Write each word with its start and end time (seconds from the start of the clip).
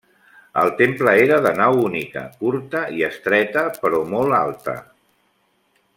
El 0.61 0.71
temple 0.79 1.13
era 1.25 1.37
de 1.47 1.51
nau 1.59 1.77
única, 1.89 2.25
curta 2.41 2.83
i 3.01 3.07
estreta, 3.11 3.67
però 3.85 4.03
molt 4.17 4.39
alta. 4.43 4.79